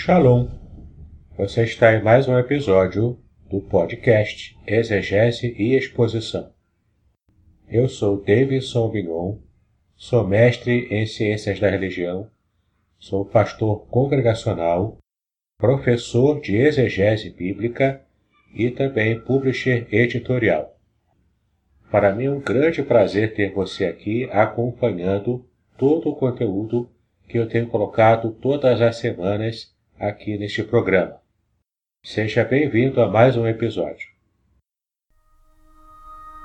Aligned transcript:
Shalom! 0.00 0.46
Você 1.36 1.64
está 1.64 1.92
em 1.92 2.00
mais 2.00 2.28
um 2.28 2.38
episódio 2.38 3.18
do 3.50 3.60
podcast 3.60 4.56
Exegese 4.64 5.52
e 5.58 5.74
Exposição. 5.74 6.52
Eu 7.68 7.88
sou 7.88 8.16
Davidson 8.16 8.92
Vignon, 8.92 9.38
sou 9.96 10.24
mestre 10.24 10.86
em 10.88 11.04
Ciências 11.04 11.58
da 11.58 11.68
Religião, 11.68 12.30
sou 12.96 13.24
pastor 13.24 13.88
congregacional, 13.88 14.98
professor 15.58 16.40
de 16.40 16.56
exegese 16.56 17.30
bíblica 17.30 18.00
e 18.54 18.70
também 18.70 19.20
publisher 19.20 19.88
editorial. 19.90 20.78
Para 21.90 22.14
mim 22.14 22.26
é 22.26 22.30
um 22.30 22.40
grande 22.40 22.84
prazer 22.84 23.34
ter 23.34 23.52
você 23.52 23.86
aqui 23.86 24.30
acompanhando 24.30 25.44
todo 25.76 26.08
o 26.08 26.14
conteúdo 26.14 26.88
que 27.28 27.36
eu 27.36 27.48
tenho 27.48 27.66
colocado 27.66 28.30
todas 28.30 28.80
as 28.80 28.96
semanas 28.98 29.76
aqui 29.98 30.38
neste 30.38 30.62
programa. 30.62 31.20
Seja 32.04 32.44
bem-vindo 32.44 33.00
a 33.00 33.08
mais 33.08 33.36
um 33.36 33.46
episódio. 33.46 34.06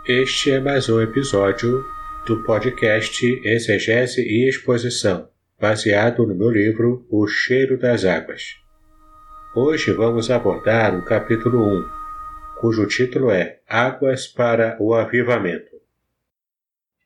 Este 0.07 0.51
é 0.51 0.59
mais 0.59 0.89
um 0.89 0.99
episódio 0.99 1.83
do 2.25 2.43
podcast 2.43 3.25
Exegese 3.45 4.21
e 4.21 4.49
Exposição, 4.49 5.29
baseado 5.59 6.25
no 6.25 6.35
meu 6.35 6.49
livro 6.49 7.05
O 7.09 7.27
Cheiro 7.27 7.77
das 7.77 8.03
Águas. 8.03 8.55
Hoje 9.55 9.91
vamos 9.93 10.31
abordar 10.31 10.97
o 10.97 11.05
capítulo 11.05 11.63
1, 11.63 11.89
cujo 12.59 12.87
título 12.87 13.29
é 13.29 13.59
Águas 13.67 14.25
para 14.25 14.75
o 14.79 14.93
Avivamento. 14.95 15.73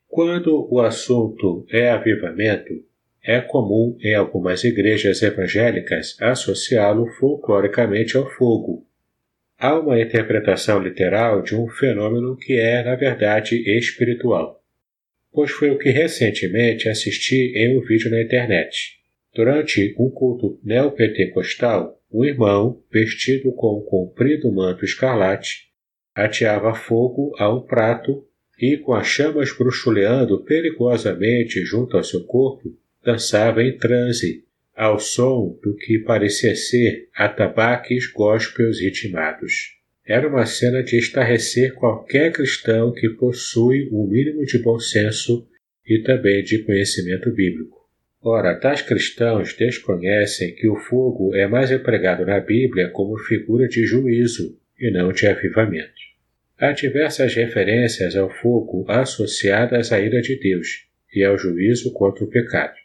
Quando 0.08 0.66
o 0.72 0.80
assunto 0.80 1.66
é 1.70 1.92
avivamento, 1.92 2.87
é 3.28 3.42
comum 3.42 3.98
em 4.00 4.16
algumas 4.16 4.64
igrejas 4.64 5.22
evangélicas 5.22 6.16
associá-lo 6.22 7.08
folcloricamente 7.20 8.16
ao 8.16 8.32
fogo. 8.32 8.88
Há 9.60 9.78
uma 9.78 10.00
interpretação 10.00 10.80
literal 10.80 11.42
de 11.42 11.54
um 11.54 11.68
fenômeno 11.68 12.38
que 12.38 12.54
é, 12.54 12.82
na 12.82 12.96
verdade, 12.96 13.58
espiritual. 13.78 14.64
Pois 15.34 15.52
foi 15.52 15.72
o 15.72 15.78
que 15.78 15.90
recentemente 15.90 16.88
assisti 16.88 17.52
em 17.54 17.78
um 17.78 17.82
vídeo 17.82 18.10
na 18.10 18.22
internet. 18.22 18.98
Durante 19.36 19.94
um 20.00 20.10
culto 20.10 20.58
neopentecostal, 20.64 22.00
um 22.10 22.24
irmão, 22.24 22.82
vestido 22.90 23.52
com 23.52 23.80
um 23.80 23.82
comprido 23.82 24.50
manto 24.50 24.86
escarlate, 24.86 25.68
ateava 26.16 26.74
fogo 26.74 27.34
a 27.38 27.54
um 27.54 27.60
prato 27.60 28.26
e, 28.58 28.78
com 28.78 28.94
as 28.94 29.08
chamas 29.08 29.52
bruxuleando 29.52 30.46
perigosamente 30.46 31.66
junto 31.66 31.98
ao 31.98 32.04
seu 32.04 32.24
corpo, 32.24 32.74
dançava 33.08 33.64
em 33.64 33.78
transe, 33.78 34.44
ao 34.76 35.00
som 35.00 35.58
do 35.64 35.74
que 35.78 35.98
parecia 36.00 36.54
ser 36.58 37.08
atabaques 37.16 38.12
gospels 38.12 38.82
ritmados. 38.82 39.78
Era 40.06 40.28
uma 40.28 40.46
cena 40.46 40.84
de 40.84 40.98
estarrecer 40.98 41.74
qualquer 41.74 42.34
cristão 42.34 42.92
que 42.92 43.08
possui 43.12 43.88
o 43.94 44.04
um 44.04 44.10
mínimo 44.10 44.44
de 44.44 44.60
bom 44.60 44.78
senso 44.78 45.48
e 45.88 46.04
também 46.04 46.44
de 46.44 46.60
conhecimento 46.64 47.32
bíblico. 47.32 47.78
Ora, 48.22 48.60
tais 48.60 48.82
cristãos 48.82 49.56
desconhecem 49.56 50.54
que 50.54 50.68
o 50.68 50.76
fogo 50.76 51.34
é 51.34 51.48
mais 51.48 51.72
empregado 51.72 52.26
na 52.26 52.42
Bíblia 52.42 52.90
como 52.90 53.18
figura 53.20 53.70
de 53.70 53.86
juízo 53.86 54.60
e 54.78 54.92
não 54.92 55.14
de 55.14 55.28
avivamento. 55.28 55.94
Há 56.60 56.74
diversas 56.74 57.34
referências 57.34 58.18
ao 58.18 58.30
fogo 58.30 58.84
associadas 58.90 59.94
à 59.94 60.00
ira 60.02 60.22
de 60.22 60.38
Deus 60.38 60.68
e 61.16 61.24
ao 61.24 61.38
juízo 61.38 61.94
contra 61.94 62.26
o 62.26 62.30
pecado. 62.30 62.76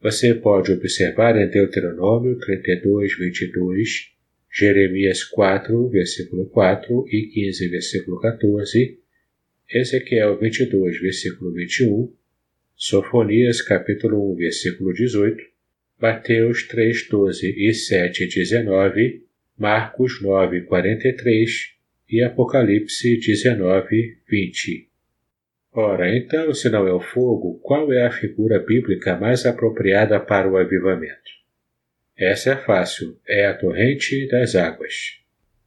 Você 0.00 0.32
pode 0.32 0.70
observar 0.70 1.36
em 1.36 1.48
Deuteronômio 1.50 2.38
32, 2.38 3.18
22, 3.18 4.12
Jeremias 4.48 5.24
4, 5.24 5.88
versículo 5.88 6.46
4 6.46 7.08
e 7.08 7.26
15, 7.26 7.68
versículo 7.68 8.20
14, 8.20 8.96
Ezequiel 9.68 10.38
22, 10.38 11.00
versículo 11.00 11.52
21, 11.52 12.12
Sofonias 12.76 13.60
capítulo 13.60 14.34
1, 14.34 14.36
versículo 14.36 14.92
18, 14.92 15.42
Mateus 16.00 16.68
3, 16.68 17.08
12 17.08 17.68
e 17.68 17.74
7, 17.74 18.28
19, 18.28 19.24
Marcos 19.58 20.22
9, 20.22 20.60
43 20.60 21.74
e 22.08 22.22
Apocalipse 22.22 23.18
19, 23.18 24.18
20. 24.30 24.87
Ora, 25.80 26.12
então, 26.12 26.52
se 26.52 26.68
não 26.68 26.88
é 26.88 26.92
o 26.92 26.98
fogo, 26.98 27.60
qual 27.62 27.92
é 27.92 28.04
a 28.04 28.10
figura 28.10 28.58
bíblica 28.58 29.16
mais 29.16 29.46
apropriada 29.46 30.18
para 30.18 30.50
o 30.50 30.56
avivamento? 30.56 31.30
Essa 32.16 32.54
é 32.54 32.56
fácil, 32.56 33.16
é 33.28 33.46
a 33.46 33.54
torrente 33.54 34.26
das 34.26 34.56
águas. 34.56 35.20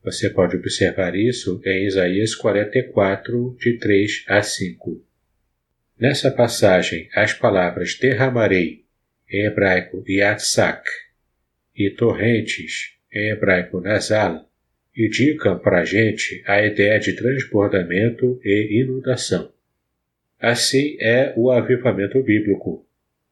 Você 0.03 0.29
pode 0.29 0.57
observar 0.57 1.15
isso 1.15 1.61
em 1.65 1.85
Isaías 1.85 2.35
44, 2.35 3.55
de 3.57 3.77
3 3.77 4.25
a 4.27 4.41
5. 4.41 5.01
Nessa 5.97 6.29
passagem, 6.29 7.07
as 7.15 7.31
palavras 7.31 7.97
derramarei, 7.97 8.83
em 9.29 9.45
hebraico 9.45 10.03
yatsak, 10.05 10.89
e 11.73 11.89
torrentes, 11.89 12.97
em 13.13 13.29
hebraico 13.31 13.79
nazal, 13.79 14.45
indicam 14.93 15.57
para 15.57 15.79
a 15.79 15.85
gente 15.85 16.43
a 16.45 16.61
ideia 16.61 16.99
de 16.99 17.15
transbordamento 17.15 18.41
e 18.43 18.81
inundação. 18.81 19.53
Assim 20.41 20.97
é 20.99 21.35
o 21.37 21.51
avivamento 21.51 22.19
bíblico, 22.23 22.83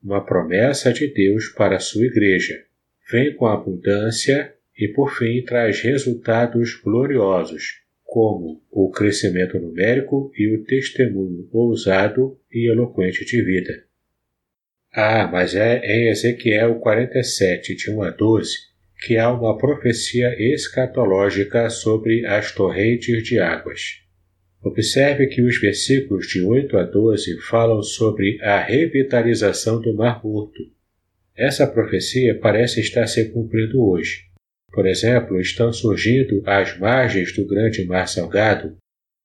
uma 0.04 0.24
promessa 0.24 0.94
de 0.94 1.08
Deus 1.08 1.48
para 1.48 1.78
a 1.78 1.80
sua 1.80 2.06
igreja. 2.06 2.64
Vem 3.12 3.34
com 3.34 3.48
abundância 3.48 4.54
e, 4.78 4.88
por 4.90 5.18
fim, 5.18 5.42
traz 5.42 5.82
resultados 5.82 6.76
gloriosos, 6.76 7.82
como 8.04 8.62
o 8.70 8.92
crescimento 8.92 9.60
numérico 9.60 10.32
e 10.38 10.54
o 10.54 10.64
testemunho 10.64 11.50
ousado 11.52 12.40
e 12.52 12.70
eloquente 12.70 13.26
de 13.26 13.42
vida. 13.42 13.84
Ah, 14.94 15.28
mas 15.32 15.56
é 15.56 15.80
em 15.84 16.10
Ezequiel 16.10 16.76
47, 16.76 17.76
de 17.76 17.90
1 17.90 18.04
a 18.04 18.12
12, 18.12 18.56
que 19.02 19.18
há 19.18 19.34
uma 19.34 19.58
profecia 19.58 20.36
escatológica 20.40 21.72
sobre 21.72 22.24
as 22.28 22.52
torrentes 22.52 23.24
de 23.24 23.40
águas. 23.40 24.08
Observe 24.62 25.28
que 25.28 25.42
os 25.42 25.58
versículos 25.58 26.28
de 26.28 26.42
8 26.42 26.78
a 26.78 26.84
12 26.84 27.40
falam 27.44 27.82
sobre 27.82 28.38
a 28.42 28.60
revitalização 28.60 29.80
do 29.80 29.94
Mar 29.94 30.22
Morto. 30.22 30.70
Essa 31.34 31.66
profecia 31.66 32.38
parece 32.38 32.82
estar 32.82 33.08
se 33.08 33.30
cumprindo 33.30 33.82
hoje. 33.82 34.26
Por 34.74 34.86
exemplo, 34.86 35.40
estão 35.40 35.72
surgindo 35.72 36.44
às 36.46 36.78
margens 36.78 37.34
do 37.34 37.48
Grande 37.48 37.86
Mar 37.86 38.06
Salgado 38.10 38.76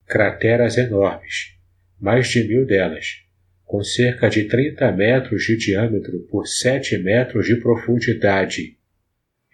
crateras 0.06 0.78
enormes, 0.78 1.56
mais 2.00 2.28
de 2.28 2.46
mil 2.46 2.64
delas, 2.64 3.24
com 3.64 3.82
cerca 3.82 4.28
de 4.28 4.44
30 4.44 4.92
metros 4.92 5.42
de 5.42 5.56
diâmetro 5.56 6.20
por 6.30 6.46
7 6.46 6.98
metros 6.98 7.46
de 7.46 7.56
profundidade. 7.56 8.76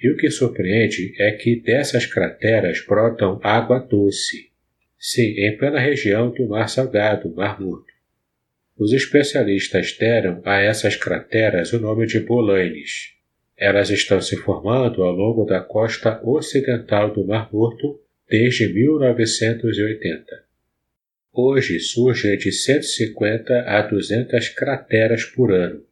E 0.03 0.11
o 0.11 0.17
que 0.19 0.31
surpreende 0.31 1.15
é 1.19 1.33
que 1.33 1.59
dessas 1.59 2.05
crateras 2.05 2.85
brotam 2.87 3.41
água 3.43 3.79
doce. 3.79 4.50
Sim, 5.03 5.33
em 5.39 5.57
plena 5.57 5.81
região 5.81 6.31
do 6.31 6.47
Mar 6.47 6.69
Salgado, 6.69 7.35
Mar 7.35 7.59
Morto. 7.59 7.91
Os 8.77 8.93
especialistas 8.93 9.97
deram 9.99 10.43
a 10.45 10.61
essas 10.61 10.95
crateras 10.95 11.73
o 11.73 11.81
nome 11.81 12.07
de 12.07 12.21
bolanes. 12.21 13.15
Elas 13.57 13.89
estão 13.89 14.21
se 14.21 14.37
formando 14.37 15.03
ao 15.03 15.11
longo 15.11 15.47
da 15.47 15.63
costa 15.63 16.21
ocidental 16.23 17.15
do 17.15 17.27
Mar 17.27 17.49
Morto 17.51 17.99
desde 18.29 18.69
1980. 18.69 20.45
Hoje 21.33 21.81
surgem 21.81 22.37
de 22.37 22.53
150 22.53 23.55
a 23.55 23.81
200 23.81 24.51
crateras 24.51 25.25
por 25.25 25.51
ano, 25.51 25.83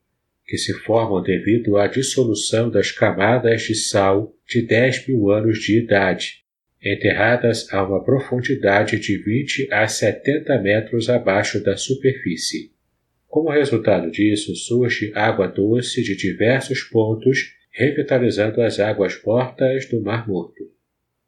que 0.46 0.58
se 0.58 0.74
formam 0.80 1.22
devido 1.22 1.78
à 1.78 1.86
dissolução 1.86 2.68
das 2.68 2.90
camadas 2.90 3.62
de 3.62 3.74
sal 3.74 4.34
de 4.46 4.60
10 4.60 5.08
mil 5.08 5.30
anos 5.30 5.60
de 5.60 5.78
idade, 5.78 6.44
enterradas 6.82 7.72
a 7.72 7.82
uma 7.82 8.02
profundidade 8.04 8.98
de 8.98 9.18
20 9.18 9.68
a 9.72 9.86
70 9.86 10.58
metros 10.60 11.08
abaixo 11.08 11.62
da 11.62 11.76
superfície. 11.76 12.70
Como 13.26 13.50
resultado 13.50 14.10
disso, 14.10 14.54
surge 14.54 15.12
água 15.14 15.46
doce 15.48 16.02
de 16.02 16.16
diversos 16.16 16.82
pontos, 16.82 17.54
revitalizando 17.70 18.62
as 18.62 18.80
águas 18.80 19.20
mortas 19.24 19.86
do 19.88 20.00
Mar 20.00 20.26
Morto. 20.26 20.70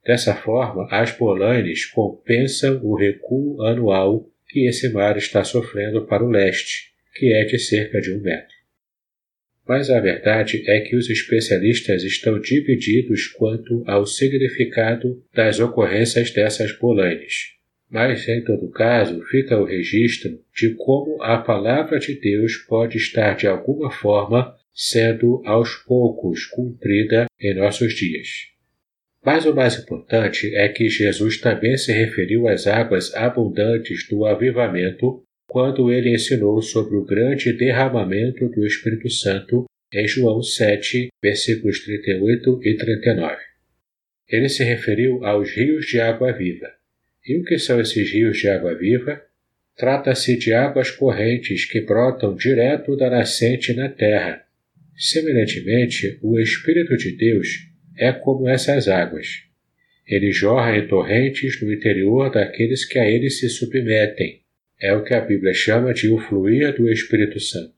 Dessa 0.05 0.35
forma, 0.35 0.89
as 0.91 1.11
bolanes 1.13 1.85
compensam 1.85 2.81
o 2.83 2.97
recuo 2.97 3.63
anual 3.63 4.27
que 4.49 4.67
esse 4.67 4.89
mar 4.89 5.17
está 5.17 5.45
sofrendo 5.45 6.07
para 6.07 6.25
o 6.25 6.31
leste, 6.31 6.93
que 7.15 7.33
é 7.33 7.45
de 7.45 7.59
cerca 7.59 8.01
de 8.01 8.13
um 8.13 8.21
metro 8.21 8.50
mas 9.71 9.89
a 9.89 10.01
verdade 10.01 10.65
é 10.69 10.81
que 10.81 10.97
os 10.97 11.09
especialistas 11.09 12.03
estão 12.03 12.41
divididos 12.41 13.29
quanto 13.29 13.85
ao 13.87 14.05
significado 14.05 15.23
das 15.33 15.61
ocorrências 15.61 16.33
dessas 16.33 16.77
bolanes. 16.77 17.53
Mas, 17.89 18.27
em 18.27 18.43
todo 18.43 18.69
caso, 18.73 19.23
fica 19.31 19.57
o 19.57 19.65
registro 19.65 20.41
de 20.53 20.75
como 20.75 21.23
a 21.23 21.39
palavra 21.39 22.01
de 22.01 22.19
Deus 22.19 22.57
pode 22.57 22.99
estar 22.99 23.37
de 23.37 23.47
alguma 23.47 23.93
forma 23.93 24.57
sendo 24.75 25.41
aos 25.47 25.77
poucos 25.87 26.47
cumprida 26.47 27.27
em 27.41 27.55
nossos 27.55 27.95
dias. 27.95 28.27
Mas 29.25 29.47
o 29.47 29.55
mais 29.55 29.79
importante 29.79 30.53
é 30.57 30.69
que 30.69 30.89
Jesus 30.89 31.41
também 31.41 31.77
se 31.77 31.93
referiu 31.93 32.49
às 32.49 32.67
águas 32.67 33.15
abundantes 33.15 34.09
do 34.09 34.27
avivamento 34.27 35.23
quando 35.51 35.91
ele 35.91 36.15
ensinou 36.15 36.63
sobre 36.63 36.97
o 36.97 37.05
grande 37.05 37.53
derramamento 37.53 38.49
do 38.51 38.65
Espírito 38.65 39.11
Santo 39.11 39.65
em 39.93 40.07
João 40.07 40.41
7, 40.41 41.09
versículos 41.21 41.81
38 41.81 42.61
e 42.63 42.77
39. 42.77 43.37
Ele 44.29 44.49
se 44.49 44.63
referiu 44.63 45.25
aos 45.25 45.51
rios 45.51 45.87
de 45.87 45.99
água 45.99 46.33
viva. 46.33 46.69
E 47.27 47.37
o 47.37 47.43
que 47.43 47.59
são 47.59 47.81
esses 47.81 48.13
rios 48.13 48.39
de 48.39 48.49
água 48.49 48.77
viva? 48.77 49.21
Trata-se 49.77 50.37
de 50.37 50.53
águas 50.53 50.93
correntes 50.93 51.65
que 51.65 51.81
brotam 51.81 52.37
direto 52.37 52.97
da 52.97 53.11
nascente 53.11 53.75
na 53.75 53.89
terra. 53.89 54.45
Semelhantemente, 54.97 56.17
o 56.23 56.39
Espírito 56.39 56.97
de 56.97 57.17
Deus 57.17 57.49
é 57.99 58.13
como 58.13 58.49
essas 58.49 58.87
águas. 58.87 59.27
Ele 60.07 60.31
jorra 60.31 60.79
em 60.79 60.87
torrentes 60.87 61.61
no 61.61 61.73
interior 61.73 62.31
daqueles 62.31 62.85
que 62.85 63.01
a 63.01 63.11
ele 63.11 63.31
se 63.31 63.49
submetem. 63.49 64.40
É 64.81 64.95
o 64.95 65.05
que 65.05 65.13
a 65.13 65.21
Bíblia 65.21 65.53
chama 65.53 65.93
de 65.93 66.09
o 66.09 66.17
fluir 66.17 66.75
do 66.75 66.89
Espírito 66.89 67.39
Santo. 67.39 67.75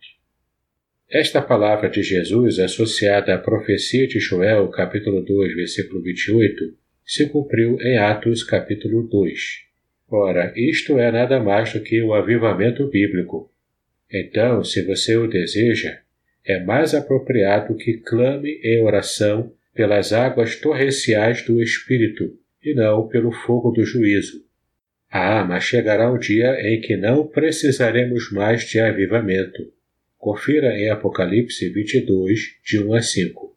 Esta 1.11 1.43
palavra 1.43 1.91
de 1.91 2.01
Jesus, 2.01 2.61
associada 2.61 3.35
à 3.35 3.39
profecia 3.39 4.07
de 4.07 4.21
Joel, 4.21 4.69
capítulo 4.69 5.21
2, 5.21 5.57
versículo 5.57 6.01
28, 6.01 6.77
se 7.05 7.29
cumpriu 7.29 7.77
em 7.81 7.99
Atos, 7.99 8.45
capítulo 8.45 9.03
2. 9.09 9.41
Ora, 10.09 10.53
isto 10.57 10.97
é 10.97 11.11
nada 11.11 11.41
mais 11.41 11.73
do 11.73 11.81
que 11.81 12.01
o 12.01 12.15
avivamento 12.15 12.87
bíblico. 12.89 13.53
Então, 14.09 14.63
se 14.63 14.83
você 14.83 15.17
o 15.17 15.27
deseja, 15.27 15.99
é 16.47 16.63
mais 16.63 16.95
apropriado 16.95 17.75
que 17.75 17.95
clame 17.95 18.61
em 18.63 18.81
oração 18.81 19.53
pelas 19.75 20.13
águas 20.13 20.55
torrenciais 20.55 21.45
do 21.45 21.61
Espírito, 21.61 22.39
e 22.63 22.75
não 22.75 23.09
pelo 23.09 23.33
fogo 23.33 23.73
do 23.73 23.85
juízo. 23.85 24.45
Ah, 25.15 25.45
mas 25.45 25.65
chegará 25.65 26.11
um 26.11 26.19
dia 26.19 26.59
em 26.63 26.81
que 26.81 26.97
não 26.97 27.27
precisaremos 27.27 28.33
mais 28.33 28.65
de 28.65 28.81
avivamento. 28.81 29.71
Confira 30.17 30.75
em 30.75 30.89
Apocalipse 30.89 31.69
22, 31.69 32.57
de 32.65 32.83
1 32.83 32.95
a 32.95 33.03
5. 33.03 33.55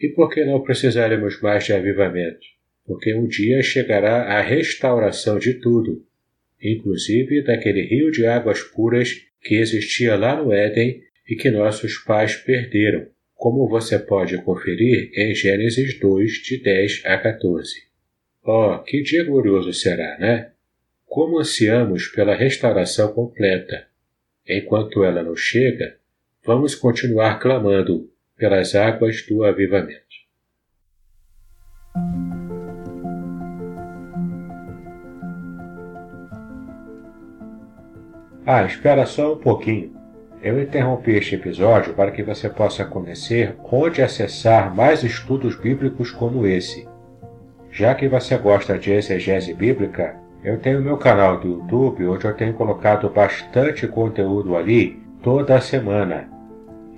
E 0.00 0.08
por 0.08 0.28
que 0.34 0.44
não 0.44 0.64
precisaremos 0.64 1.40
mais 1.40 1.64
de 1.64 1.72
avivamento? 1.72 2.40
Porque 2.84 3.14
um 3.14 3.28
dia 3.28 3.62
chegará 3.62 4.24
a 4.36 4.40
restauração 4.40 5.38
de 5.38 5.54
tudo, 5.54 6.04
inclusive 6.60 7.40
daquele 7.44 7.82
rio 7.82 8.10
de 8.10 8.26
águas 8.26 8.60
puras 8.60 9.14
que 9.40 9.54
existia 9.54 10.16
lá 10.16 10.42
no 10.42 10.52
Éden 10.52 11.04
e 11.28 11.36
que 11.36 11.52
nossos 11.52 11.98
pais 11.98 12.34
perderam 12.34 13.06
como 13.32 13.68
você 13.68 13.96
pode 13.96 14.42
conferir 14.42 15.12
em 15.14 15.32
Gênesis 15.36 16.00
2, 16.00 16.32
de 16.42 16.60
10 16.60 17.02
a 17.04 17.16
14. 17.16 17.84
Oh, 18.42 18.78
que 18.78 19.02
dia 19.02 19.22
glorioso 19.22 19.72
será, 19.72 20.18
né? 20.18 20.50
Como 21.06 21.38
ansiamos 21.38 22.08
pela 22.08 22.34
restauração 22.34 23.12
completa. 23.12 23.86
Enquanto 24.46 25.02
ela 25.02 25.22
não 25.22 25.34
chega, 25.34 25.96
vamos 26.44 26.74
continuar 26.74 27.38
clamando 27.38 28.10
pelas 28.36 28.74
águas 28.74 29.24
do 29.26 29.44
avivamento. 29.44 30.04
Ah, 38.44 38.64
espera 38.64 39.06
só 39.06 39.32
um 39.32 39.38
pouquinho. 39.38 39.96
Eu 40.42 40.62
interrompi 40.62 41.12
este 41.12 41.34
episódio 41.34 41.94
para 41.94 42.12
que 42.12 42.22
você 42.22 42.48
possa 42.48 42.84
conhecer 42.84 43.56
onde 43.64 44.02
acessar 44.02 44.72
mais 44.72 45.02
estudos 45.02 45.56
bíblicos 45.56 46.10
como 46.12 46.46
esse. 46.46 46.86
Já 47.72 47.94
que 47.94 48.06
você 48.06 48.36
gosta 48.36 48.78
de 48.78 48.92
exegese 48.92 49.52
bíblica, 49.52 50.16
eu 50.46 50.56
tenho 50.58 50.80
meu 50.80 50.96
canal 50.96 51.40
do 51.40 51.48
YouTube 51.48 52.06
onde 52.06 52.24
eu 52.24 52.32
tenho 52.32 52.54
colocado 52.54 53.10
bastante 53.10 53.84
conteúdo 53.88 54.56
ali 54.56 55.02
toda 55.20 55.60
semana. 55.60 56.28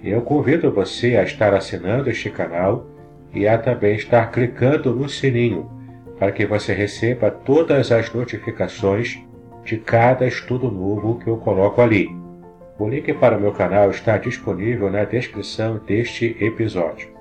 Eu 0.04 0.20
convido 0.20 0.70
você 0.70 1.16
a 1.16 1.22
estar 1.22 1.54
assinando 1.54 2.10
este 2.10 2.28
canal 2.28 2.84
e 3.32 3.48
a 3.48 3.56
também 3.56 3.96
estar 3.96 4.30
clicando 4.30 4.94
no 4.94 5.08
sininho 5.08 5.70
para 6.18 6.30
que 6.30 6.44
você 6.44 6.74
receba 6.74 7.30
todas 7.30 7.90
as 7.90 8.12
notificações 8.12 9.18
de 9.64 9.78
cada 9.78 10.26
estudo 10.26 10.70
novo 10.70 11.18
que 11.18 11.28
eu 11.28 11.38
coloco 11.38 11.80
ali. 11.80 12.06
O 12.78 12.86
link 12.86 13.10
para 13.14 13.38
o 13.38 13.40
meu 13.40 13.52
canal 13.52 13.90
está 13.90 14.18
disponível 14.18 14.90
na 14.90 15.04
descrição 15.04 15.80
deste 15.86 16.36
episódio. 16.38 17.17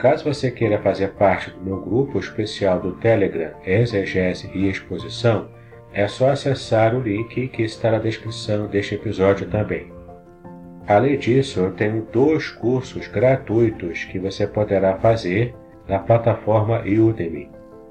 Caso 0.00 0.24
você 0.24 0.50
queira 0.50 0.78
fazer 0.78 1.08
parte 1.08 1.50
do 1.50 1.60
meu 1.60 1.78
grupo 1.78 2.18
especial 2.18 2.80
do 2.80 2.92
Telegram 2.92 3.52
Exegese 3.66 4.50
e 4.54 4.66
Exposição, 4.66 5.50
é 5.92 6.08
só 6.08 6.30
acessar 6.30 6.94
o 6.94 7.02
link 7.02 7.48
que 7.48 7.62
está 7.62 7.90
na 7.90 7.98
descrição 7.98 8.66
deste 8.66 8.94
episódio 8.94 9.46
também. 9.48 9.92
Além 10.88 11.18
disso, 11.18 11.60
eu 11.60 11.72
tenho 11.72 12.08
dois 12.10 12.48
cursos 12.48 13.08
gratuitos 13.08 14.04
que 14.04 14.18
você 14.18 14.46
poderá 14.46 14.96
fazer 14.96 15.54
na 15.86 15.98
plataforma 15.98 16.80
Udemy. 16.80 17.50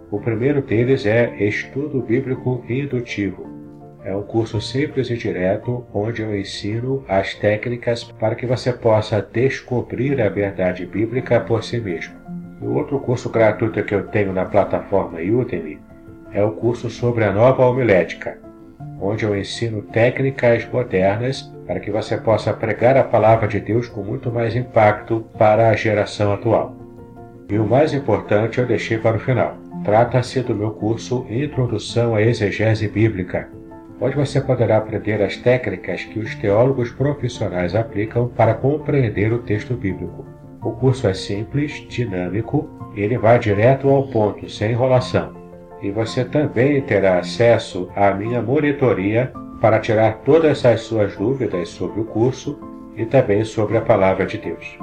O 0.10 0.20
primeiro 0.20 0.64
deles 0.64 1.06
é 1.06 1.36
Estudo 1.38 2.02
Bíblico 2.02 2.66
Indutivo 2.68 3.59
é 4.04 4.16
um 4.16 4.24
curso 4.24 4.62
simples 4.62 5.10
e 5.10 5.18
direto 5.18 5.86
onde 5.94 6.22
eu 6.22 6.38
ensino 6.38 7.04
as 7.07 7.36
técnicas 7.36 8.04
para 8.04 8.36
que 8.36 8.46
você 8.46 8.72
possa 8.72 9.22
descobrir 9.22 10.22
a 10.22 10.30
verdade 10.30 10.86
bíblica 10.86 11.40
por 11.40 11.63
si 11.63 11.80
mesmo. 11.80 12.13
O 12.62 12.74
outro 12.74 13.00
curso 13.00 13.30
gratuito 13.30 13.84
que 13.84 13.94
eu 13.94 14.07
tenho 14.07 14.34
na 14.34 14.46
plataforma 14.46 15.19
Udemy 15.19 15.80
é 16.31 16.44
o 16.44 16.51
curso 16.51 16.90
sobre 16.90 17.24
a 17.24 17.31
nova 17.31 17.66
homilética, 17.66 18.38
onde 19.01 19.25
eu 19.25 19.38
ensino 19.38 19.81
técnicas 19.81 20.68
modernas 20.72 21.52
para 21.66 21.80
que 21.80 21.92
você 21.92 22.18
possa 22.18 22.54
pregar 22.54 22.98
a 22.98 23.04
palavra 23.04 23.48
de 23.48 23.60
Deus 23.60 23.88
com 23.88 24.02
muito 24.02 24.31
mais 24.31 24.56
impacto 24.56 25.25
para 25.38 25.69
a 25.69 25.75
geração 25.75 26.34
atual. 26.34 26.75
E 27.50 27.57
o 27.57 27.66
mais 27.66 27.94
importante 27.94 28.60
eu 28.60 28.66
deixei 28.66 28.98
para 28.98 29.18
o 29.18 29.19
final. 29.19 29.57
Trata-se 29.84 30.42
do 30.42 30.54
meu 30.54 30.72
curso 30.72 31.25
Introdução 31.30 32.14
à 32.14 32.21
Exegese 32.21 32.88
Bíblica, 32.88 33.50
onde 34.02 34.16
você 34.16 34.40
poderá 34.40 34.78
aprender 34.78 35.22
as 35.22 35.36
técnicas 35.36 36.06
que 36.06 36.20
os 36.20 36.34
teólogos 36.36 36.92
profissionais 36.92 37.76
aplicam 37.76 38.28
para 38.30 38.54
compreender 38.54 39.34
o 39.34 39.40
texto 39.40 39.74
bíblico. 39.74 40.26
O 40.64 40.72
curso 40.72 41.08
é 41.08 41.14
simples, 41.14 41.86
dinâmico 41.90 42.70
e 42.96 43.02
ele 43.02 43.18
vai 43.18 43.40
direto 43.40 43.90
ao 43.90 44.08
ponto, 44.08 44.50
sem 44.50 44.72
enrolação. 44.72 45.34
E 45.82 45.92
você 45.92 46.26
também 46.26 46.82
terá 46.82 47.20
acesso 47.20 47.90
à 47.96 48.12
minha 48.12 48.42
monitoria 48.42 49.32
para 49.62 49.80
tirar 49.80 50.20
todas 50.26 50.66
as 50.66 50.82
suas 50.82 51.16
dúvidas 51.16 51.70
sobre 51.70 52.02
o 52.02 52.06
curso 52.06 52.60
e 52.96 53.06
também 53.06 53.44
sobre 53.44 53.78
a 53.78 53.82
palavra 53.82 54.26
de 54.26 54.38
Deus. 54.38 54.78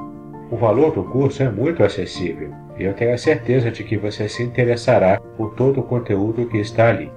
O 0.50 0.56
valor 0.56 0.92
do 0.92 1.02
curso 1.04 1.42
é 1.42 1.50
muito 1.50 1.82
acessível 1.82 2.50
e 2.78 2.84
eu 2.84 2.94
tenho 2.94 3.14
a 3.14 3.18
certeza 3.18 3.70
de 3.70 3.82
que 3.82 3.96
você 3.96 4.28
se 4.28 4.42
interessará 4.42 5.20
por 5.36 5.54
todo 5.54 5.80
o 5.80 5.82
conteúdo 5.82 6.46
que 6.46 6.58
está 6.58 6.88
ali. 6.88 7.10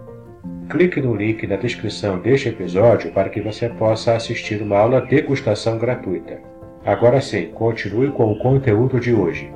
Clique 0.70 1.02
no 1.02 1.16
link 1.16 1.48
na 1.48 1.56
descrição 1.56 2.20
deste 2.20 2.50
episódio 2.50 3.12
para 3.12 3.28
que 3.28 3.42
você 3.42 3.68
possa 3.68 4.16
assistir 4.16 4.62
uma 4.62 4.78
aula 4.78 5.02
degustação 5.02 5.80
gratuita. 5.80 6.40
Agora 6.86 7.20
sim, 7.20 7.48
continue 7.48 8.12
com 8.12 8.32
o 8.32 8.38
conteúdo 8.38 9.00
de 9.00 9.12
hoje. 9.12 9.52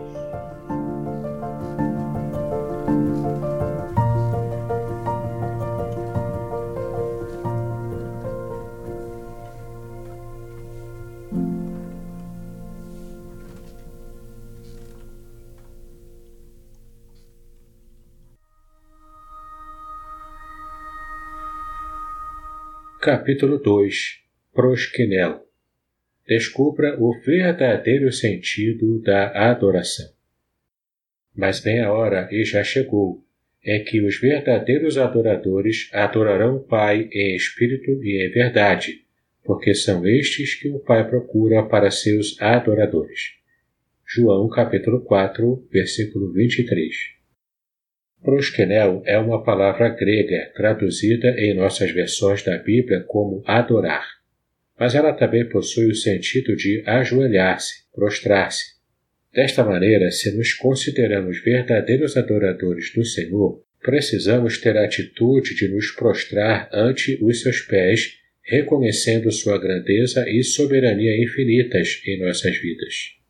Capítulo 23.05 23.57
2 23.57 24.21
Prosquinel 24.53 25.45
Descubra 26.25 26.95
o 26.97 27.13
verdadeiro 27.19 28.09
sentido 28.13 29.01
da 29.01 29.51
adoração. 29.51 30.09
Mas 31.35 31.59
vem 31.59 31.81
a 31.81 31.91
hora, 31.91 32.29
e 32.31 32.45
já 32.45 32.63
chegou, 32.63 33.21
em 33.61 33.83
que 33.83 33.99
os 33.99 34.21
verdadeiros 34.21 34.97
adoradores 34.97 35.89
adorarão 35.91 36.55
o 36.55 36.63
Pai 36.63 37.09
em 37.11 37.35
espírito 37.35 38.01
e 38.01 38.25
em 38.25 38.31
verdade, 38.31 39.03
porque 39.43 39.75
são 39.75 40.07
estes 40.07 40.55
que 40.55 40.69
o 40.69 40.79
Pai 40.79 41.05
procura 41.05 41.61
para 41.61 41.91
seus 41.91 42.41
adoradores. 42.41 43.33
João 44.07 44.47
capítulo 44.47 45.01
4, 45.01 45.67
versículo 45.69 46.31
23 46.31 47.21
Proskenel 48.33 49.03
é 49.05 49.15
uma 49.19 49.43
palavra 49.43 49.89
grega 49.89 50.51
traduzida 50.55 51.35
em 51.37 51.53
nossas 51.53 51.91
versões 51.91 52.41
da 52.41 52.57
Bíblia 52.57 53.03
como 53.07 53.43
adorar. 53.45 54.07
mas 54.79 54.95
ela 54.95 55.13
também 55.13 55.47
possui 55.47 55.91
o 55.91 55.95
sentido 55.95 56.55
de 56.55 56.81
ajoelhar-se, 56.83 57.83
prostrar-se. 57.93 58.73
Desta 59.31 59.63
maneira, 59.63 60.09
se 60.09 60.35
nos 60.35 60.51
consideramos 60.55 61.43
verdadeiros 61.43 62.17
adoradores 62.17 62.91
do 62.91 63.05
Senhor, 63.05 63.63
precisamos 63.83 64.57
ter 64.57 64.75
a 64.75 64.85
atitude 64.85 65.55
de 65.55 65.67
nos 65.67 65.91
prostrar 65.91 66.67
ante 66.73 67.23
os 67.23 67.41
seus 67.41 67.61
pés, 67.61 68.17
reconhecendo 68.41 69.31
sua 69.31 69.59
grandeza 69.59 70.27
e 70.27 70.43
soberania 70.43 71.23
infinitas 71.23 72.01
em 72.07 72.19
nossas 72.19 72.57
vidas. 72.57 73.22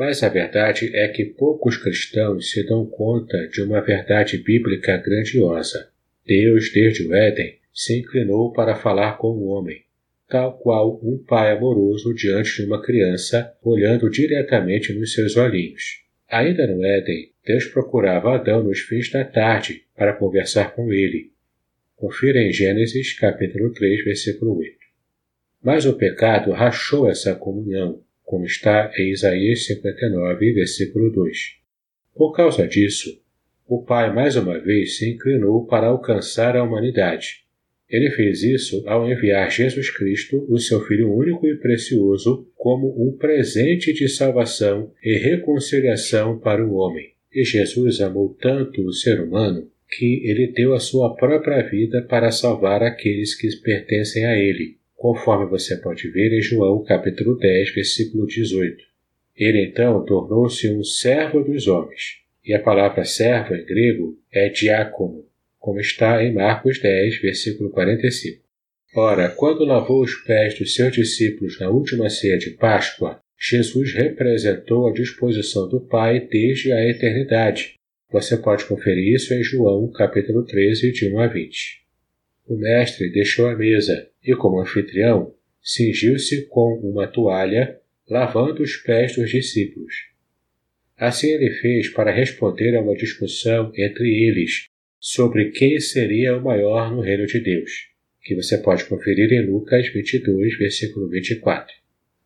Mas 0.00 0.22
a 0.22 0.30
verdade 0.30 0.96
é 0.96 1.08
que 1.08 1.26
poucos 1.26 1.76
cristãos 1.76 2.50
se 2.50 2.64
dão 2.64 2.86
conta 2.86 3.36
de 3.48 3.60
uma 3.60 3.82
verdade 3.82 4.38
bíblica 4.38 4.96
grandiosa. 4.96 5.90
Deus, 6.24 6.72
desde 6.72 7.06
o 7.06 7.14
Éden, 7.14 7.58
se 7.70 7.98
inclinou 7.98 8.50
para 8.50 8.74
falar 8.74 9.18
com 9.18 9.28
o 9.28 9.48
homem, 9.48 9.82
tal 10.26 10.56
qual 10.56 10.98
um 11.04 11.22
pai 11.22 11.52
amoroso 11.52 12.14
diante 12.14 12.56
de 12.56 12.64
uma 12.66 12.80
criança, 12.80 13.52
olhando 13.62 14.08
diretamente 14.08 14.90
nos 14.94 15.12
seus 15.12 15.36
olhinhos. 15.36 16.02
Ainda 16.30 16.66
no 16.66 16.82
Éden, 16.82 17.32
Deus 17.44 17.66
procurava 17.66 18.36
Adão 18.36 18.62
nos 18.62 18.80
fins 18.80 19.10
da 19.10 19.22
tarde 19.22 19.84
para 19.94 20.14
conversar 20.14 20.74
com 20.74 20.90
ele. 20.90 21.30
Confira 21.94 22.40
em 22.40 22.50
Gênesis 22.50 23.12
capítulo 23.12 23.70
3, 23.74 24.02
versículo 24.02 24.60
8. 24.60 24.78
Mas 25.62 25.84
o 25.84 25.92
pecado 25.92 26.52
rachou 26.52 27.06
essa 27.06 27.34
comunhão, 27.34 28.02
como 28.30 28.44
está 28.44 28.92
em 28.96 29.10
Isaías 29.10 29.66
59, 29.66 30.52
versículo 30.52 31.10
2. 31.10 31.36
Por 32.14 32.30
causa 32.30 32.64
disso, 32.64 33.20
o 33.66 33.82
Pai 33.82 34.14
mais 34.14 34.36
uma 34.36 34.56
vez 34.56 34.98
se 34.98 35.10
inclinou 35.10 35.66
para 35.66 35.88
alcançar 35.88 36.56
a 36.56 36.62
humanidade. 36.62 37.44
Ele 37.88 38.08
fez 38.12 38.44
isso 38.44 38.84
ao 38.86 39.10
enviar 39.10 39.50
Jesus 39.50 39.90
Cristo, 39.90 40.46
o 40.48 40.60
seu 40.60 40.80
Filho 40.86 41.12
único 41.12 41.44
e 41.44 41.56
precioso, 41.56 42.46
como 42.54 43.04
um 43.04 43.16
presente 43.18 43.92
de 43.92 44.08
salvação 44.08 44.92
e 45.02 45.18
reconciliação 45.18 46.38
para 46.38 46.64
o 46.64 46.74
homem. 46.74 47.10
E 47.34 47.42
Jesus 47.42 48.00
amou 48.00 48.36
tanto 48.40 48.80
o 48.86 48.92
ser 48.92 49.20
humano 49.20 49.68
que 49.88 50.22
ele 50.24 50.52
deu 50.52 50.72
a 50.72 50.78
sua 50.78 51.16
própria 51.16 51.68
vida 51.68 52.00
para 52.02 52.30
salvar 52.30 52.80
aqueles 52.80 53.34
que 53.34 53.48
pertencem 53.60 54.24
a 54.24 54.38
ele, 54.38 54.78
conforme 55.00 55.46
você 55.46 55.78
pode 55.78 56.10
ver 56.10 56.30
em 56.30 56.42
João 56.42 56.84
capítulo 56.84 57.34
10, 57.38 57.72
versículo 57.72 58.26
18. 58.26 58.84
Ele 59.34 59.64
então 59.64 60.04
tornou-se 60.04 60.70
um 60.70 60.84
servo 60.84 61.42
dos 61.42 61.66
homens. 61.66 62.18
E 62.44 62.52
a 62.52 62.60
palavra 62.60 63.02
servo 63.06 63.54
em 63.54 63.64
grego 63.64 64.18
é 64.30 64.50
diácono, 64.50 65.24
como 65.58 65.80
está 65.80 66.22
em 66.22 66.34
Marcos 66.34 66.78
10, 66.82 67.18
versículo 67.22 67.70
45. 67.70 68.42
Ora, 68.94 69.30
quando 69.30 69.64
lavou 69.64 70.02
os 70.02 70.16
pés 70.16 70.58
dos 70.58 70.74
seus 70.74 70.92
discípulos 70.92 71.58
na 71.58 71.70
última 71.70 72.10
ceia 72.10 72.36
de 72.36 72.50
Páscoa, 72.50 73.20
Jesus 73.40 73.94
representou 73.94 74.86
a 74.86 74.92
disposição 74.92 75.66
do 75.66 75.80
Pai 75.80 76.28
desde 76.30 76.74
a 76.74 76.86
eternidade. 76.86 77.72
Você 78.12 78.36
pode 78.36 78.66
conferir 78.66 79.14
isso 79.14 79.32
em 79.32 79.42
João, 79.42 79.90
capítulo 79.90 80.44
13, 80.44 80.92
de 80.92 81.10
1 81.10 81.20
a 81.20 81.26
20. 81.26 81.86
O 82.46 82.54
mestre 82.54 83.08
deixou 83.08 83.46
a 83.46 83.56
mesa 83.56 84.09
e, 84.24 84.34
como 84.34 84.60
anfitrião, 84.60 85.34
cingiu-se 85.62 86.46
com 86.46 86.80
uma 86.82 87.06
toalha, 87.06 87.78
lavando 88.08 88.62
os 88.62 88.76
pés 88.76 89.14
dos 89.16 89.30
discípulos. 89.30 89.94
Assim 90.96 91.30
ele 91.30 91.50
fez 91.50 91.88
para 91.88 92.10
responder 92.10 92.76
a 92.76 92.82
uma 92.82 92.94
discussão 92.94 93.72
entre 93.74 94.08
eles 94.24 94.66
sobre 94.98 95.50
quem 95.50 95.80
seria 95.80 96.36
o 96.36 96.44
maior 96.44 96.94
no 96.94 97.00
reino 97.00 97.26
de 97.26 97.40
Deus, 97.40 97.88
que 98.22 98.34
você 98.34 98.58
pode 98.58 98.84
conferir 98.84 99.32
em 99.32 99.46
Lucas 99.46 99.88
22, 99.88 100.58
versículo 100.58 101.08
24. 101.08 101.74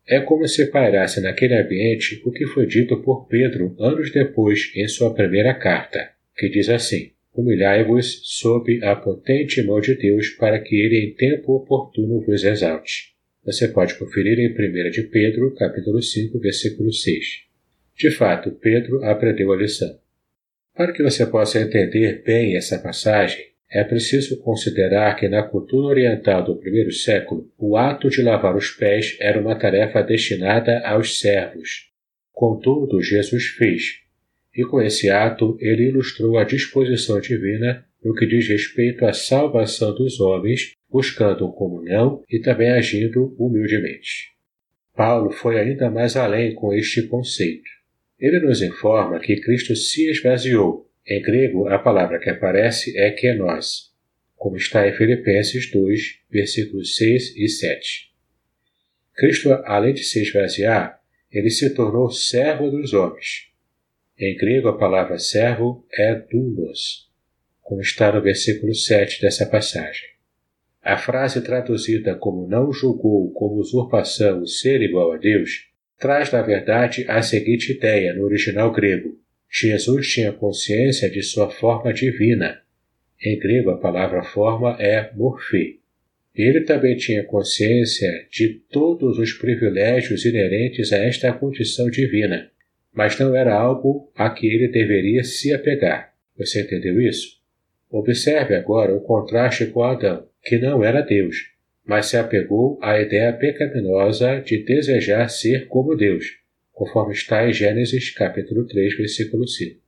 É 0.07 0.21
como 0.21 0.47
se 0.47 0.67
pairasse 0.67 1.21
naquele 1.21 1.55
ambiente 1.55 2.21
o 2.25 2.33
que 2.33 2.47
foi 2.47 2.67
dito 2.67 3.01
por 3.01 3.27
Pedro 3.27 3.75
anos 3.79 4.13
depois 4.13 4.73
em 4.75 4.87
sua 4.89 5.15
primeira 5.15 5.55
carta, 5.55 6.11
que 6.37 6.49
diz 6.49 6.69
assim: 6.69 7.13
Humilhai-vos 7.35 8.21
sob 8.23 8.79
a 8.85 8.95
potente 8.95 9.61
mão 9.63 9.81
de 9.81 9.97
Deus 9.97 10.29
para 10.31 10.61
que 10.61 10.77
ele 10.77 11.05
em 11.05 11.15
tempo 11.15 11.55
oportuno 11.57 12.21
vos 12.21 12.45
exalte. 12.45 13.13
Você 13.45 13.67
pode 13.67 13.99
conferir 13.99 14.39
em 14.39 14.53
1 14.53 14.91
de 14.91 15.03
Pedro, 15.03 15.53
capítulo 15.55 16.01
5, 16.01 16.39
versículo 16.39 16.93
6. 16.93 17.25
De 17.97 18.11
fato, 18.13 18.53
Pedro 18.53 19.05
aprendeu 19.05 19.53
a 19.53 19.57
lição. 19.57 19.99
Para 20.75 20.93
que 20.93 21.03
você 21.03 21.27
possa 21.27 21.61
entender 21.61 22.23
bem 22.25 22.57
essa 22.57 22.79
passagem, 22.79 23.45
é 23.69 23.83
preciso 23.83 24.39
considerar 24.39 25.17
que 25.17 25.29
na 25.29 25.43
cultura 25.43 25.89
oriental 25.89 26.45
do 26.45 26.57
primeiro 26.57 26.93
século, 26.93 27.51
o 27.59 27.77
ato 27.77 28.09
de 28.09 28.23
lavar 28.23 28.57
os 28.57 28.71
pés 28.71 29.17
era 29.21 29.41
uma 29.41 29.59
tarefa 29.59 30.03
destinada 30.03 30.79
aos 30.87 31.19
servos. 31.19 31.91
Contudo, 32.33 33.03
Jesus 33.03 33.47
fez, 33.47 34.04
e 34.55 34.65
com 34.65 34.81
esse 34.81 35.11
ato 35.11 35.57
ele 35.61 35.89
ilustrou 35.89 36.39
a 36.39 36.45
disposição 36.45 37.21
divina 37.21 37.85
no 38.05 38.15
que 38.15 38.27
diz 38.27 38.47
respeito 38.47 39.07
à 39.07 39.13
salvação 39.13 39.95
dos 39.95 40.21
homens, 40.21 40.73
buscando 40.91 41.51
comunhão 41.53 42.23
e 42.31 42.39
também 42.39 42.71
agindo 42.71 43.35
humildemente. 43.39 44.35
Paulo 44.95 45.31
foi 45.31 45.59
ainda 45.59 45.91
mais 45.91 46.15
além 46.15 46.55
com 46.55 46.73
este 46.73 47.03
conceito. 47.09 47.69
Ele 48.21 48.39
nos 48.41 48.63
informa 48.63 49.19
que 49.19 49.41
Cristo 49.41 49.75
se 49.75 50.11
esvaziou. 50.11 50.89
Em 51.07 51.21
grego, 51.21 51.69
a 51.69 51.79
palavra 51.79 52.19
que 52.19 52.31
aparece 52.31 52.97
é 52.97 53.11
kenos, 53.11 53.93
como 54.37 54.57
está 54.57 54.87
em 54.87 54.93
Filipenses 54.93 55.71
2, 55.71 56.21
versículos 56.31 56.97
6 56.97 57.37
e 57.37 57.49
7. 57.49 58.13
Cristo, 59.15 59.53
além 59.65 59.95
de 59.95 60.05
se 60.05 60.23
esvaziar, 60.23 61.01
ele 61.31 61.51
se 61.51 61.75
tornou 61.75 62.11
servo 62.11 62.71
dos 62.71 62.93
homens. 62.93 63.54
Em 64.17 64.37
grego, 64.37 64.69
a 64.69 64.79
palavra 64.79 65.19
servo 65.19 65.85
é 65.93 66.15
doulos, 66.15 67.11
como 67.61 67.81
está 67.81 68.13
no 68.13 68.23
versículo 68.23 68.73
7 68.73 69.21
dessa 69.21 69.45
passagem. 69.45 70.09
A 70.81 70.97
frase 70.97 71.41
traduzida 71.41 72.15
como 72.15 72.47
não 72.47 72.73
julgou 72.73 73.33
como 73.33 73.57
usurpação 73.57 74.43
o 74.43 74.47
ser 74.47 74.83
igual 74.83 75.13
a 75.13 75.17
Deus 75.17 75.69
traz, 75.99 76.31
na 76.31 76.43
verdade, 76.43 77.05
a 77.09 77.23
seguinte 77.23 77.73
ideia 77.73 78.15
no 78.15 78.23
original 78.23 78.71
grego: 78.71 79.19
Jesus 79.51 80.07
tinha 80.13 80.33
consciência 80.33 81.11
de 81.11 81.21
sua 81.21 81.51
forma 81.51 81.93
divina. 81.93 82.63
Em 83.21 83.37
grego, 83.37 83.71
a 83.71 83.79
palavra 83.79 84.23
forma 84.23 84.77
é 84.79 85.11
morfê. 85.15 85.79
Ele 86.33 86.61
também 86.61 86.97
tinha 86.97 87.25
consciência 87.25 88.29
de 88.31 88.61
todos 88.71 89.19
os 89.19 89.33
privilégios 89.33 90.25
inerentes 90.25 90.93
a 90.93 90.99
esta 90.99 91.33
condição 91.33 91.91
divina, 91.91 92.51
mas 92.95 93.19
não 93.19 93.35
era 93.35 93.55
algo 93.55 94.11
a 94.15 94.31
que 94.31 94.47
ele 94.47 94.69
deveria 94.69 95.25
se 95.25 95.53
apegar. 95.53 96.15
Você 96.39 96.63
entendeu 96.63 97.01
isso? 97.01 97.39
Observe 97.91 98.55
agora 98.55 98.95
o 98.95 99.01
contraste 99.01 99.67
com 99.67 99.83
Adão, 99.83 100.27
que 100.43 100.59
não 100.59 100.83
era 100.83 101.01
Deus, 101.01 101.51
mas 101.85 102.07
se 102.07 102.17
apegou 102.17 102.79
à 102.83 103.01
ideia 103.01 103.33
pecaminosa 103.33 104.41
de 104.41 104.65
desejar 104.65 105.29
ser 105.29 105.67
como 105.67 105.95
Deus, 105.95 106.39
conforme 106.73 107.13
está 107.13 107.49
em 107.49 107.53
Gênesis 107.53 108.11
capítulo 108.11 108.67
3, 108.67 108.97
versículo 108.97 109.47
5. 109.47 109.81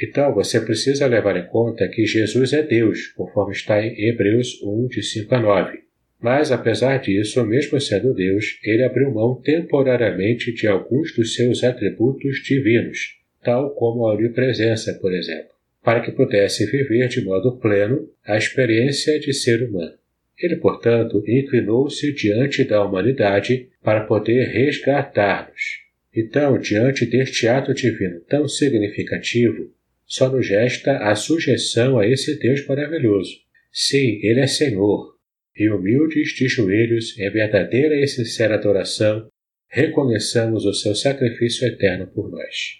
Então, 0.00 0.32
você 0.32 0.60
precisa 0.60 1.06
levar 1.06 1.36
em 1.36 1.46
conta 1.46 1.88
que 1.88 2.06
Jesus 2.06 2.52
é 2.52 2.62
Deus, 2.62 3.08
conforme 3.08 3.52
está 3.52 3.82
em 3.82 4.08
Hebreus 4.08 4.62
1, 4.62 4.86
de 4.88 5.02
5 5.02 5.34
a 5.34 5.40
9. 5.40 5.87
Mas, 6.20 6.50
apesar 6.50 6.98
disso, 6.98 7.44
mesmo 7.46 7.80
sendo 7.80 8.12
Deus, 8.12 8.58
ele 8.64 8.82
abriu 8.82 9.12
mão 9.12 9.40
temporariamente 9.40 10.52
de 10.52 10.66
alguns 10.66 11.14
dos 11.14 11.34
seus 11.34 11.62
atributos 11.62 12.42
divinos, 12.42 13.16
tal 13.42 13.70
como 13.74 14.06
a 14.06 14.14
onipresença, 14.14 14.94
por 14.94 15.14
exemplo, 15.14 15.50
para 15.82 16.00
que 16.00 16.10
pudesse 16.10 16.66
viver 16.66 17.08
de 17.08 17.24
modo 17.24 17.56
pleno 17.58 18.08
a 18.26 18.36
experiência 18.36 19.18
de 19.20 19.32
ser 19.32 19.62
humano. 19.68 19.94
Ele, 20.36 20.56
portanto, 20.56 21.22
inclinou-se 21.26 22.12
diante 22.12 22.64
da 22.64 22.84
humanidade 22.84 23.68
para 23.82 24.04
poder 24.04 24.48
resgatar-nos. 24.48 25.88
Então, 26.14 26.58
diante 26.58 27.06
deste 27.06 27.46
ato 27.46 27.72
divino 27.72 28.20
tão 28.28 28.48
significativo, 28.48 29.70
só 30.04 30.28
nos 30.28 30.48
resta 30.48 30.96
a 30.98 31.14
sujeição 31.14 31.98
a 31.98 32.06
esse 32.06 32.38
Deus 32.38 32.66
maravilhoso. 32.66 33.34
Sim, 33.70 34.18
Ele 34.22 34.40
é 34.40 34.46
Senhor, 34.46 35.17
e 35.58 35.68
humildes 35.68 36.34
de 36.34 36.48
joelhos, 36.48 37.18
em 37.18 37.30
verdadeira 37.30 37.96
e 37.96 38.06
sincera 38.06 38.54
adoração, 38.54 39.26
reconheçamos 39.68 40.64
o 40.64 40.72
seu 40.72 40.94
sacrifício 40.94 41.66
eterno 41.66 42.06
por 42.06 42.30
nós. 42.30 42.78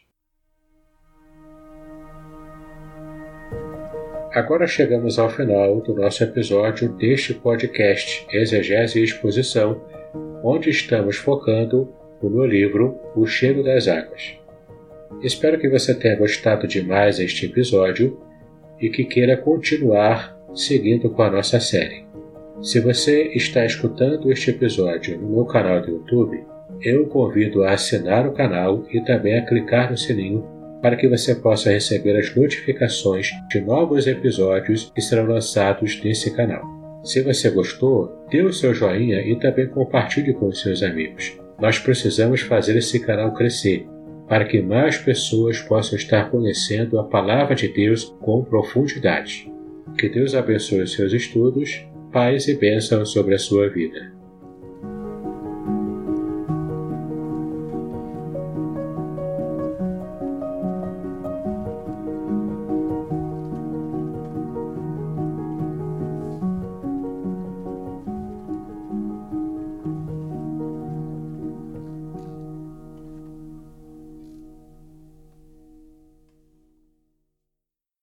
Agora 4.32 4.66
chegamos 4.66 5.18
ao 5.18 5.28
final 5.28 5.80
do 5.80 5.94
nosso 5.94 6.22
episódio 6.22 6.92
deste 6.96 7.34
podcast 7.34 8.26
Exegese 8.30 9.00
e 9.00 9.02
Exposição, 9.02 9.82
onde 10.44 10.70
estamos 10.70 11.16
focando 11.16 11.92
no 12.22 12.30
meu 12.30 12.44
livro 12.44 12.98
O 13.16 13.26
Cheiro 13.26 13.64
das 13.64 13.88
Águas. 13.88 14.38
Espero 15.22 15.58
que 15.58 15.68
você 15.68 15.94
tenha 15.94 16.16
gostado 16.16 16.68
demais 16.68 17.18
deste 17.18 17.46
episódio 17.46 18.20
e 18.80 18.88
que 18.88 19.04
queira 19.04 19.36
continuar 19.36 20.38
seguindo 20.54 21.10
com 21.10 21.22
a 21.22 21.30
nossa 21.30 21.58
série. 21.58 22.07
Se 22.60 22.80
você 22.80 23.30
está 23.34 23.64
escutando 23.64 24.32
este 24.32 24.50
episódio 24.50 25.16
no 25.16 25.28
meu 25.28 25.44
canal 25.44 25.80
do 25.80 25.92
YouTube, 25.92 26.44
eu 26.82 27.06
convido 27.06 27.62
a 27.62 27.70
assinar 27.70 28.26
o 28.26 28.32
canal 28.32 28.84
e 28.90 29.00
também 29.00 29.38
a 29.38 29.46
clicar 29.46 29.88
no 29.88 29.96
sininho 29.96 30.44
para 30.82 30.96
que 30.96 31.08
você 31.08 31.36
possa 31.36 31.70
receber 31.70 32.18
as 32.18 32.34
notificações 32.34 33.30
de 33.48 33.60
novos 33.60 34.08
episódios 34.08 34.90
que 34.92 35.00
serão 35.00 35.26
lançados 35.26 36.02
nesse 36.02 36.34
canal. 36.34 36.64
Se 37.04 37.22
você 37.22 37.48
gostou, 37.48 38.26
dê 38.28 38.42
o 38.42 38.52
seu 38.52 38.74
joinha 38.74 39.20
e 39.20 39.38
também 39.38 39.68
compartilhe 39.68 40.34
com 40.34 40.50
seus 40.52 40.82
amigos. 40.82 41.38
Nós 41.60 41.78
precisamos 41.78 42.40
fazer 42.40 42.76
esse 42.76 42.98
canal 42.98 43.32
crescer 43.34 43.86
para 44.28 44.44
que 44.44 44.60
mais 44.60 44.98
pessoas 44.98 45.60
possam 45.60 45.96
estar 45.96 46.28
conhecendo 46.28 46.98
a 46.98 47.04
palavra 47.04 47.54
de 47.54 47.68
Deus 47.68 48.04
com 48.20 48.42
profundidade. 48.42 49.50
Que 49.96 50.08
Deus 50.08 50.34
abençoe 50.34 50.82
os 50.82 50.92
seus 50.92 51.12
estudos, 51.12 51.86
paz 52.12 52.48
e 52.48 52.54
bênção 52.54 53.04
sobre 53.04 53.34
a 53.34 53.38
sua 53.38 53.68
vida. 53.68 54.17